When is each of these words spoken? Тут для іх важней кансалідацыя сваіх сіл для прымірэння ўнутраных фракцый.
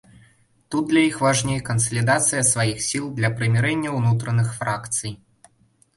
Тут 0.75 0.85
для 0.93 1.01
іх 1.09 1.19
важней 1.25 1.59
кансалідацыя 1.67 2.41
сваіх 2.51 2.81
сіл 2.87 3.05
для 3.19 3.29
прымірэння 3.37 3.89
ўнутраных 3.99 4.49
фракцый. 4.63 5.13